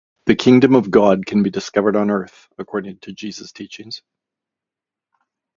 "The 0.25 0.33
Kingdom 0.35 0.73
of 0.73 0.89
God" 0.89 1.27
can 1.27 1.43
be 1.43 1.51
discovered 1.51 1.95
on 1.95 2.09
earth, 2.09 2.47
according 2.57 2.97
to 3.01 3.13
Jesus' 3.13 3.51
teachings. 3.51 4.01